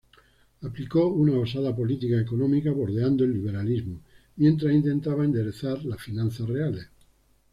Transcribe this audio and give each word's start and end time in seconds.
Aplicó 0.63 1.05
una 1.09 1.37
osada 1.37 1.75
política 1.75 2.19
económica, 2.19 2.71
bordeando 2.71 3.23
el 3.23 3.33
liberalismo, 3.33 4.01
mientras 4.37 4.73
intentaba 4.73 5.25
enderezar 5.25 5.85
las 5.85 6.01
finanzas 6.01 6.49
reales. 6.49 6.87